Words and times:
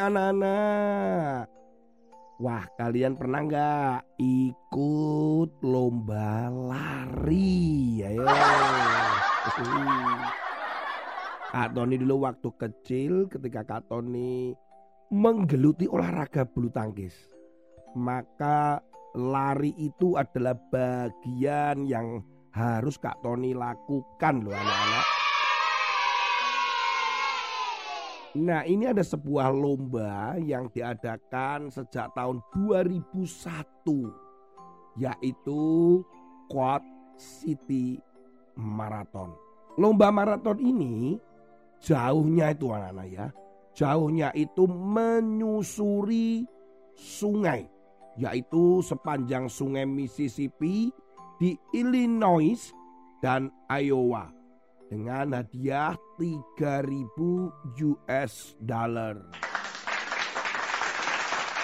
Anak-anak. 0.00 1.44
Wah, 2.40 2.64
kalian 2.80 3.20
pernah 3.20 3.44
nggak 3.44 4.16
ikut 4.16 5.60
lomba 5.60 6.48
lari? 6.48 8.00
Ayo. 8.00 8.24
Kak 11.50 11.76
Tony 11.76 12.00
dulu 12.00 12.24
waktu 12.24 12.48
kecil 12.56 13.28
ketika 13.28 13.60
Kak 13.68 13.92
Tony 13.92 14.56
menggeluti 15.12 15.84
olahraga 15.84 16.48
bulu 16.48 16.72
tangkis. 16.72 17.12
Maka 17.92 18.80
lari 19.12 19.76
itu 19.76 20.16
adalah 20.16 20.56
bagian 20.72 21.84
yang 21.84 22.24
harus 22.56 22.96
Kak 22.96 23.20
Tony 23.20 23.52
lakukan 23.52 24.40
loh 24.40 24.56
anak-anak. 24.56 25.19
Nah 28.38 28.62
ini 28.62 28.86
ada 28.86 29.02
sebuah 29.02 29.50
lomba 29.50 30.38
yang 30.38 30.70
diadakan 30.70 31.66
sejak 31.66 32.14
tahun 32.14 32.38
2001 32.54 33.10
yaitu 35.02 35.62
Quad 36.46 36.86
City 37.18 37.98
Marathon. 38.54 39.34
Lomba 39.74 40.14
maraton 40.14 40.62
ini 40.62 41.18
jauhnya 41.82 42.54
itu 42.54 42.70
anak-anak 42.70 43.08
ya. 43.10 43.26
Jauhnya 43.74 44.30
itu 44.38 44.62
menyusuri 44.70 46.46
sungai 46.94 47.66
yaitu 48.14 48.78
sepanjang 48.86 49.50
sungai 49.50 49.90
Mississippi 49.90 50.94
di 51.42 51.58
Illinois 51.74 52.70
dan 53.18 53.50
Iowa 53.66 54.39
dengan 54.90 55.38
hadiah 55.38 55.94
3000 56.18 57.06
US 57.78 58.58
dollar. 58.58 59.14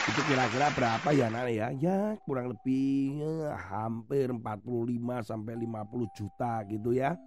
Itu 0.07 0.23
kira-kira 0.31 0.71
berapa 0.71 1.09
ya 1.11 1.27
nak 1.27 1.51
ya? 1.51 1.75
Ya 1.75 2.15
kurang 2.23 2.55
lebih 2.55 3.19
ya, 3.19 3.59
hampir 3.59 4.31
45 4.31 5.27
sampai 5.27 5.59
50 5.59 6.07
juta 6.15 6.63
gitu 6.71 6.95
ya. 6.95 7.19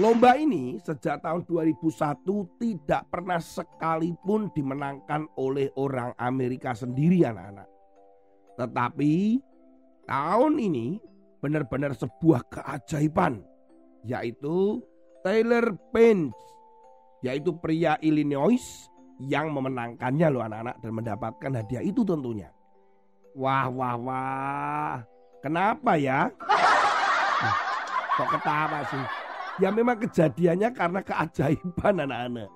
Lomba 0.00 0.38
ini 0.38 0.80
sejak 0.80 1.20
tahun 1.20 1.44
2001 1.44 2.24
tidak 2.56 3.02
pernah 3.12 3.36
sekalipun 3.42 4.48
dimenangkan 4.56 5.28
oleh 5.36 5.68
orang 5.76 6.16
Amerika 6.16 6.72
sendiri 6.72 7.26
anak-anak. 7.26 7.68
Tetapi 8.56 9.14
tahun 10.08 10.54
ini 10.56 11.17
benar-benar 11.38 11.94
sebuah 11.94 12.42
keajaiban 12.50 13.42
yaitu 14.02 14.82
Taylor 15.22 15.74
Pence 15.94 16.34
yaitu 17.22 17.50
pria 17.58 17.98
Illinois 18.02 18.62
yang 19.18 19.50
memenangkannya 19.50 20.28
loh 20.30 20.42
anak-anak 20.46 20.76
dan 20.78 20.92
mendapatkan 20.94 21.52
hadiah 21.58 21.82
itu 21.82 22.06
tentunya. 22.06 22.54
Wah 23.34 23.66
wah 23.66 23.96
wah. 23.98 24.94
Kenapa 25.42 25.98
ya? 25.98 26.30
Kok 28.14 28.28
ketawa 28.38 28.78
sih? 28.86 29.04
Ya 29.58 29.74
memang 29.74 29.98
kejadiannya 29.98 30.70
karena 30.70 31.00
keajaiban 31.02 32.06
anak-anak. 32.06 32.50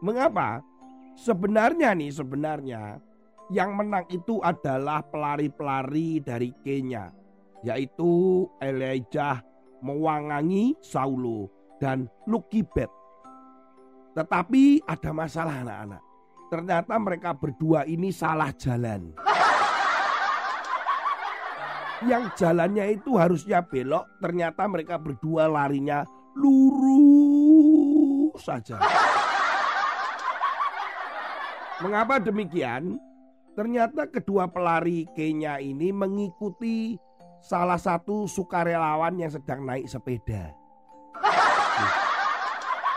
Mengapa? 0.00 0.64
Sebenarnya 1.20 1.92
nih 1.92 2.16
sebenarnya 2.16 2.96
yang 3.52 3.76
menang 3.76 4.08
itu 4.08 4.40
adalah 4.40 5.04
pelari-pelari 5.04 6.24
dari 6.24 6.48
Kenya 6.64 7.12
yaitu 7.64 8.44
Elijah 8.60 9.40
Mewangangi 9.80 10.76
Saulo 10.84 11.48
dan 11.80 12.08
Lucky 12.28 12.60
Bet. 12.64 12.92
Tetapi 14.12 14.84
ada 14.84 15.10
masalah 15.16 15.64
anak-anak. 15.64 16.02
Ternyata 16.50 16.98
mereka 16.98 17.30
berdua 17.32 17.86
ini 17.86 18.10
salah 18.12 18.50
jalan. 18.52 19.14
Yang 22.00 22.32
jalannya 22.40 22.96
itu 22.96 23.14
harusnya 23.20 23.60
belok, 23.60 24.08
ternyata 24.24 24.64
mereka 24.66 24.96
berdua 24.96 25.44
larinya 25.46 26.04
lurus 26.32 27.60
saja. 28.40 28.80
Mengapa 31.80 32.20
demikian? 32.20 33.00
Ternyata 33.56 34.08
kedua 34.08 34.48
pelari 34.48 35.04
Kenya 35.12 35.60
ini 35.60 35.92
mengikuti 35.92 36.96
salah 37.40 37.80
satu 37.80 38.28
sukarelawan 38.28 39.16
yang 39.16 39.32
sedang 39.32 39.64
naik 39.64 39.88
sepeda. 39.88 40.52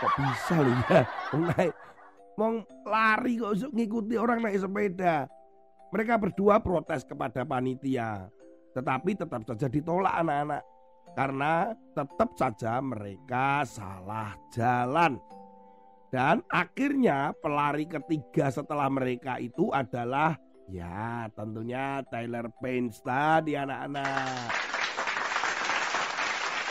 kok 0.00 0.12
bisa 0.20 0.56
loh 0.60 0.76
ya? 0.88 1.00
Naik, 1.32 1.72
mau 2.36 2.60
lari 2.84 3.40
kok 3.40 3.56
ngikuti 3.72 4.14
orang 4.20 4.44
naik 4.44 4.60
sepeda. 4.60 5.26
Mereka 5.90 6.14
berdua 6.20 6.60
protes 6.60 7.06
kepada 7.06 7.46
panitia. 7.46 8.28
Tetapi 8.74 9.10
tetap 9.14 9.46
saja 9.46 9.66
ditolak 9.70 10.12
anak-anak. 10.12 10.62
Karena 11.14 11.70
tetap 11.94 12.34
saja 12.34 12.82
mereka 12.82 13.62
salah 13.62 14.34
jalan. 14.50 15.14
Dan 16.10 16.42
akhirnya 16.50 17.30
pelari 17.38 17.86
ketiga 17.86 18.50
setelah 18.50 18.90
mereka 18.90 19.38
itu 19.38 19.70
adalah 19.70 20.34
Ya 20.72 21.28
tentunya 21.36 22.00
Tyler 22.08 22.48
Pence 22.56 23.04
tadi 23.04 23.52
anak-anak. 23.52 24.48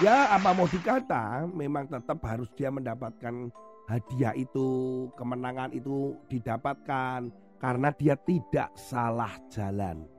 Ya 0.01 0.33
apa 0.33 0.49
mau 0.57 0.65
dikata 0.65 1.45
memang 1.53 1.85
tetap 1.85 2.17
harus 2.25 2.49
dia 2.57 2.73
mendapatkan 2.73 3.53
hadiah 3.85 4.33
itu, 4.33 5.05
kemenangan 5.13 5.69
itu 5.77 6.17
didapatkan 6.25 7.29
karena 7.61 7.89
dia 7.93 8.17
tidak 8.17 8.73
salah 8.73 9.31
jalan. 9.53 10.09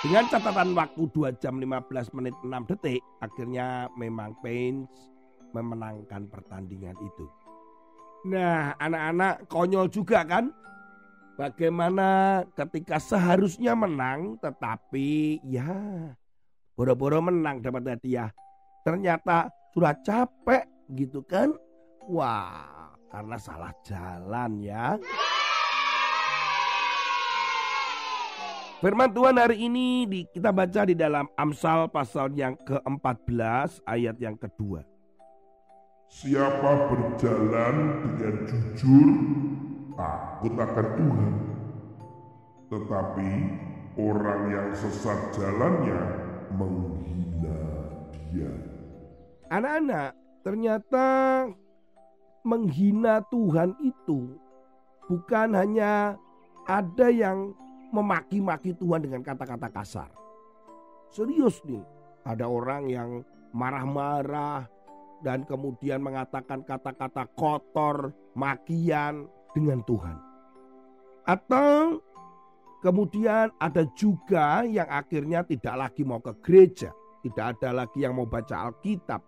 Dengan 0.00 0.24
catatan 0.32 0.72
waktu 0.72 1.02
2 1.12 1.42
jam 1.44 1.60
15 1.60 2.16
menit 2.16 2.32
6 2.40 2.70
detik, 2.72 3.04
akhirnya 3.20 3.84
memang 4.00 4.32
Pence 4.40 5.12
memenangkan 5.52 6.24
pertandingan 6.30 6.96
itu. 7.04 7.26
Nah, 8.20 8.76
anak-anak 8.76 9.48
konyol 9.48 9.88
juga 9.88 10.20
kan? 10.28 10.52
Bagaimana 11.40 12.44
ketika 12.52 13.00
seharusnya 13.00 13.72
menang 13.72 14.36
tetapi 14.44 15.40
ya 15.40 15.72
boro-boro 16.76 17.24
menang 17.24 17.64
dapat 17.64 17.96
hadiah. 17.96 18.28
Ternyata 18.84 19.48
sudah 19.72 19.96
capek 20.04 20.68
gitu 20.92 21.24
kan? 21.24 21.56
Wah, 22.12 22.92
karena 23.08 23.40
salah 23.40 23.72
jalan 23.88 24.60
ya. 24.60 25.00
Firman 28.84 29.12
Tuhan 29.12 29.36
hari 29.40 29.64
ini 29.64 30.08
kita 30.32 30.52
baca 30.52 30.88
di 30.88 30.96
dalam 30.96 31.24
Amsal 31.40 31.88
pasal 31.88 32.32
yang 32.36 32.56
ke-14 32.64 33.84
ayat 33.84 34.16
yang 34.20 34.36
kedua. 34.36 34.89
Siapa 36.10 36.90
berjalan 36.90 37.74
dengan 38.02 38.34
jujur 38.50 39.08
takut 39.94 40.54
akan 40.58 40.86
Tuhan. 40.98 41.34
Tetapi 42.66 43.30
orang 43.94 44.40
yang 44.50 44.68
sesat 44.74 45.38
jalannya 45.38 46.02
menghina 46.50 47.62
dia. 48.10 48.50
Anak-anak, 49.54 50.10
ternyata 50.42 51.06
menghina 52.42 53.22
Tuhan 53.30 53.78
itu 53.78 54.34
bukan 55.06 55.54
hanya 55.54 56.18
ada 56.66 57.06
yang 57.06 57.54
memaki-maki 57.94 58.74
Tuhan 58.74 59.06
dengan 59.06 59.22
kata-kata 59.22 59.70
kasar. 59.70 60.10
Serius 61.14 61.62
nih, 61.62 61.86
ada 62.26 62.50
orang 62.50 62.90
yang 62.90 63.10
marah-marah, 63.54 64.66
dan 65.20 65.44
kemudian 65.44 66.00
mengatakan 66.00 66.64
kata-kata 66.64 67.28
kotor, 67.36 68.12
makian 68.34 69.28
dengan 69.52 69.84
Tuhan. 69.84 70.16
Atau 71.28 72.00
Kemudian 72.80 73.52
ada 73.60 73.84
juga 73.92 74.64
yang 74.64 74.88
akhirnya 74.88 75.44
tidak 75.44 75.76
lagi 75.76 76.00
mau 76.00 76.16
ke 76.16 76.32
gereja, 76.40 76.88
tidak 77.20 77.60
ada 77.60 77.84
lagi 77.84 78.00
yang 78.00 78.16
mau 78.16 78.24
baca 78.24 78.72
Alkitab. 78.72 79.20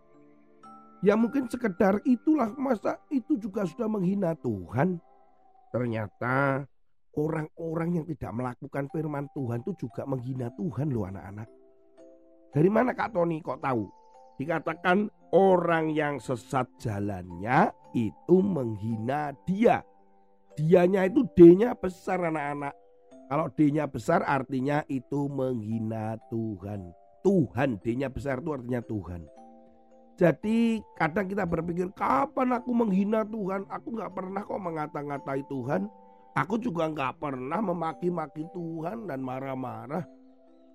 Ya 1.05 1.21
mungkin 1.21 1.53
sekedar 1.53 2.01
itulah 2.09 2.49
masa 2.57 2.97
itu 3.13 3.37
juga 3.37 3.69
sudah 3.69 3.93
menghina 3.93 4.33
Tuhan. 4.41 4.97
Ternyata 5.69 6.65
orang-orang 7.13 8.01
yang 8.01 8.07
tidak 8.09 8.33
melakukan 8.33 8.89
firman 8.89 9.29
Tuhan 9.37 9.61
itu 9.69 9.85
juga 9.85 10.09
menghina 10.09 10.49
Tuhan 10.57 10.89
loh 10.89 11.05
anak-anak. 11.13 11.49
Dari 12.57 12.71
mana 12.73 12.97
Kak 12.97 13.13
Tony 13.13 13.45
kok 13.45 13.61
tahu? 13.61 13.85
Dikatakan 14.41 15.13
orang 15.33 15.91
yang 15.97 16.21
sesat 16.21 16.69
jalannya 16.79 17.73
itu 17.97 18.37
menghina 18.45 19.33
dia. 19.49 19.81
Dianya 20.53 21.09
itu 21.09 21.25
D-nya 21.33 21.73
besar 21.73 22.21
anak-anak. 22.21 22.77
Kalau 23.33 23.49
D-nya 23.57 23.89
besar 23.89 24.21
artinya 24.29 24.85
itu 24.93 25.33
menghina 25.33 26.21
Tuhan. 26.29 26.93
Tuhan 27.25 27.81
D-nya 27.81 28.13
besar 28.13 28.45
itu 28.45 28.53
artinya 28.53 28.85
Tuhan. 28.85 29.25
Jadi 30.21 30.85
kadang 31.01 31.25
kita 31.25 31.49
berpikir 31.49 31.89
kapan 31.97 32.53
aku 32.53 32.77
menghina 32.77 33.25
Tuhan? 33.25 33.65
Aku 33.73 33.97
nggak 33.97 34.13
pernah 34.13 34.45
kok 34.45 34.61
mengata-ngatai 34.61 35.43
Tuhan. 35.49 35.89
Aku 36.37 36.61
juga 36.61 36.93
nggak 36.93 37.17
pernah 37.17 37.61
memaki-maki 37.65 38.45
Tuhan 38.53 39.09
dan 39.09 39.25
marah-marah. 39.25 40.05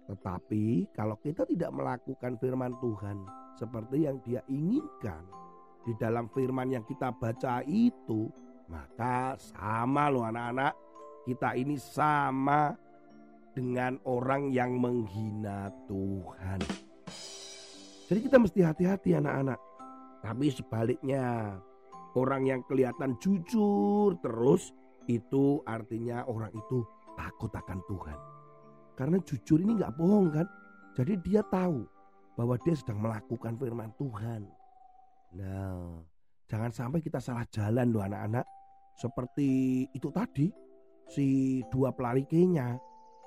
Tetapi 0.10 0.89
kalau 0.98 1.21
kita 1.21 1.45
tidak 1.45 1.69
melakukan 1.69 2.33
firman 2.42 2.74
Tuhan 2.81 3.46
seperti 3.57 4.06
yang 4.06 4.21
dia 4.21 4.45
inginkan 4.45 5.25
di 5.81 5.98
dalam 5.98 6.30
firman 6.30 6.69
yang 6.69 6.86
kita 6.86 7.09
baca 7.09 7.65
itu, 7.65 8.30
maka 8.69 9.33
sama 9.42 10.13
loh 10.13 10.30
anak-anak. 10.30 10.77
Kita 11.25 11.57
ini 11.57 11.75
sama 11.75 12.71
dengan 13.51 13.98
orang 14.06 14.54
yang 14.54 14.77
menghina 14.77 15.74
Tuhan. 15.89 16.59
Jadi 18.07 18.19
kita 18.24 18.38
mesti 18.39 18.59
hati-hati 18.63 19.18
anak-anak. 19.18 19.60
Tapi 20.24 20.48
sebaliknya, 20.53 21.57
orang 22.15 22.48
yang 22.48 22.62
kelihatan 22.69 23.18
jujur 23.19 24.15
terus 24.24 24.71
itu 25.10 25.60
artinya 25.65 26.24
orang 26.30 26.53
itu 26.53 26.86
takut 27.18 27.51
akan 27.51 27.80
Tuhan. 27.89 28.19
Karena 28.95 29.18
jujur 29.25 29.60
ini 29.60 29.75
nggak 29.81 29.95
bohong 29.98 30.31
kan. 30.31 30.48
Jadi 30.95 31.13
dia 31.24 31.44
tahu 31.48 31.96
bahwa 32.38 32.56
dia 32.62 32.78
sedang 32.78 33.01
melakukan 33.01 33.57
firman 33.57 33.89
Tuhan. 33.98 34.45
Nah, 35.34 36.06
jangan 36.45 36.72
sampai 36.72 37.01
kita 37.01 37.18
salah 37.18 37.44
jalan 37.50 37.89
loh 37.89 38.06
anak-anak. 38.06 38.45
Seperti 38.98 39.50
itu 39.92 40.13
tadi, 40.13 40.54
si 41.10 41.60
dua 41.74 41.89
pelari 41.89 42.24
Kenya. 42.30 42.78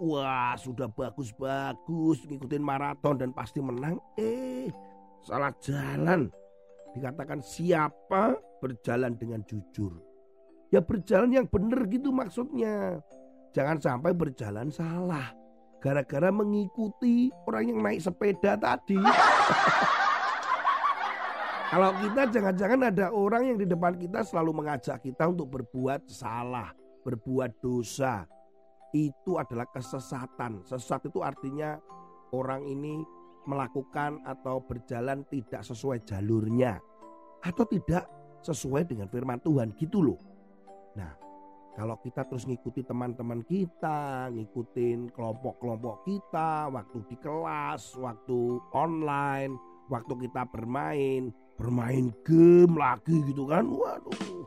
Wah 0.00 0.56
sudah 0.56 0.88
bagus-bagus 0.88 2.24
ngikutin 2.24 2.64
maraton 2.64 3.20
dan 3.20 3.34
pasti 3.36 3.60
menang. 3.60 4.00
Eh 4.16 4.72
salah 5.20 5.52
jalan. 5.60 6.32
Dikatakan 6.96 7.44
siapa 7.44 8.34
berjalan 8.58 9.14
dengan 9.14 9.46
jujur 9.46 9.94
Ya 10.70 10.78
berjalan 10.78 11.34
yang 11.34 11.46
benar 11.50 11.82
gitu 11.90 12.14
maksudnya. 12.14 13.02
Jangan 13.50 13.82
sampai 13.82 14.14
berjalan 14.14 14.70
salah. 14.70 15.34
Gara-gara 15.80 16.28
mengikuti 16.28 17.32
orang 17.48 17.64
yang 17.72 17.78
naik 17.80 18.04
sepeda 18.04 18.60
tadi. 18.60 19.00
Kalau 21.70 21.94
kita 22.02 22.22
jangan-jangan 22.28 22.80
ada 22.92 23.06
orang 23.14 23.42
yang 23.46 23.56
di 23.56 23.64
depan 23.64 23.94
kita 23.94 24.26
selalu 24.26 24.60
mengajak 24.60 25.00
kita 25.00 25.30
untuk 25.30 25.54
berbuat 25.54 26.04
salah, 26.10 26.74
berbuat 27.06 27.62
dosa. 27.62 28.26
Itu 28.90 29.38
adalah 29.38 29.70
kesesatan. 29.70 30.66
Sesat 30.66 31.06
itu 31.06 31.22
artinya 31.22 31.78
orang 32.34 32.66
ini 32.66 33.06
melakukan 33.46 34.20
atau 34.26 34.60
berjalan 34.60 35.24
tidak 35.30 35.62
sesuai 35.64 36.04
jalurnya 36.04 36.76
atau 37.40 37.64
tidak 37.64 38.04
sesuai 38.44 38.84
dengan 38.84 39.08
firman 39.08 39.40
Tuhan 39.40 39.72
gitu 39.78 40.04
loh. 40.04 40.20
Nah, 40.98 41.12
kalau 41.80 41.96
kita 41.96 42.28
terus 42.28 42.44
ngikuti 42.44 42.84
teman-teman 42.84 43.40
kita, 43.48 44.28
ngikutin 44.36 45.16
kelompok-kelompok 45.16 46.04
kita, 46.04 46.68
waktu 46.68 47.00
di 47.08 47.16
kelas, 47.16 47.96
waktu 47.96 48.60
online, 48.76 49.56
waktu 49.88 50.12
kita 50.28 50.44
bermain, 50.52 51.32
bermain 51.56 52.12
game 52.20 52.76
lagi 52.76 53.24
gitu 53.24 53.48
kan, 53.48 53.64
waduh. 53.64 54.44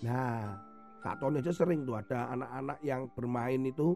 Nah, 0.00 0.56
Kak 1.04 1.20
Tony 1.20 1.44
aja 1.44 1.52
sering 1.52 1.84
tuh 1.84 2.00
ada 2.00 2.32
anak-anak 2.32 2.80
yang 2.80 3.04
bermain 3.12 3.60
itu 3.68 3.92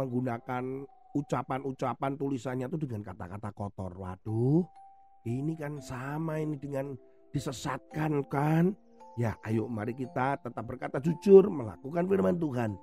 menggunakan 0.00 0.88
ucapan-ucapan 1.12 2.16
tulisannya 2.16 2.72
tuh 2.72 2.80
dengan 2.80 3.04
kata-kata 3.12 3.52
kotor. 3.52 3.92
Waduh, 3.92 4.64
ini 5.28 5.52
kan 5.60 5.76
sama 5.84 6.40
ini 6.40 6.56
dengan 6.56 6.96
disesatkan 7.28 8.24
kan. 8.32 8.72
Ya, 9.12 9.36
ayo 9.44 9.68
mari 9.68 9.92
kita 9.92 10.40
tetap 10.40 10.64
berkata 10.64 10.96
jujur, 10.96 11.52
melakukan 11.52 12.08
firman 12.08 12.40
Tuhan. 12.40 12.80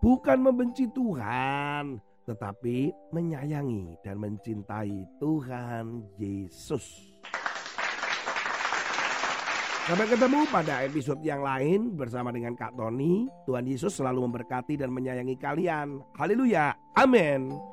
Bukan 0.00 0.38
membenci 0.40 0.88
Tuhan, 0.88 2.00
tetapi 2.24 2.88
menyayangi 3.12 4.00
dan 4.00 4.16
mencintai 4.16 5.04
Tuhan 5.20 6.08
Yesus. 6.16 7.12
Sampai 9.82 10.08
ketemu 10.08 10.46
pada 10.48 10.86
episode 10.86 11.20
yang 11.20 11.44
lain 11.44 12.00
bersama 12.00 12.32
dengan 12.32 12.56
Kak 12.56 12.72
Tony. 12.78 13.28
Tuhan 13.44 13.68
Yesus 13.68 13.98
selalu 13.98 14.30
memberkati 14.30 14.80
dan 14.80 14.88
menyayangi 14.88 15.36
kalian. 15.36 16.00
Haleluya. 16.16 16.72
Amin. 16.96 17.71